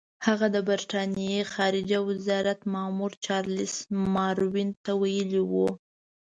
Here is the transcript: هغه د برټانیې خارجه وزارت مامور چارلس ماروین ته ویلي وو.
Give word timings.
هغه 0.25 0.47
د 0.55 0.57
برټانیې 0.69 1.39
خارجه 1.53 1.99
وزارت 2.09 2.59
مامور 2.73 3.11
چارلس 3.25 3.73
ماروین 4.13 4.69
ته 4.83 4.91
ویلي 5.01 5.41
وو. 5.51 5.69